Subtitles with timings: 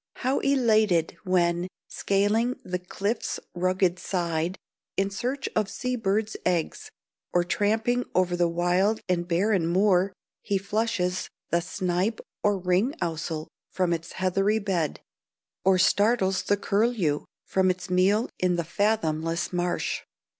[0.25, 4.57] How elated when, scaling the cliff's rugged side
[4.97, 6.89] in search of sea birds' eggs,
[7.33, 10.11] or tramping over the wild and barren moor,
[10.41, 15.01] he flushes the snipe or ring ousel from its heathery bed,
[15.63, 20.01] or startles the curlew from its meal in the fathomless marsh!